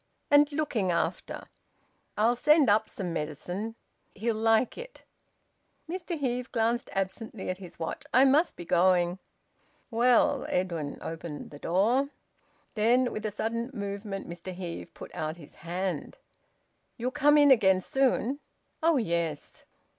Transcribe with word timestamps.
And 0.31 0.51
looking 0.51 0.89
after. 0.91 1.47
I'll 2.17 2.35
send 2.35 2.71
up 2.71 2.89
some 2.89 3.13
medicine. 3.13 3.75
He'll 4.15 4.33
like 4.35 4.75
it." 4.75 5.03
Mr 5.87 6.17
Heve 6.17 6.51
glanced 6.51 6.89
absently 6.93 7.51
at 7.51 7.59
his 7.59 7.77
watch. 7.77 8.03
"I 8.11 8.25
must 8.25 8.55
be 8.55 8.65
going." 8.65 9.19
"Well" 9.91 10.47
Edwin 10.49 10.97
opened 11.03 11.51
the 11.51 11.59
door. 11.59 12.09
Then 12.73 13.11
with 13.11 13.27
a 13.27 13.29
sudden 13.29 13.69
movement 13.75 14.27
Mr 14.27 14.51
Heve 14.55 14.91
put 14.95 15.13
out 15.13 15.37
his 15.37 15.53
hand. 15.57 16.17
"You'll 16.97 17.11
come 17.11 17.37
in 17.37 17.51
again 17.51 17.79
soon?" 17.79 18.39
"Oh 18.81 18.97
yes." 18.97 19.65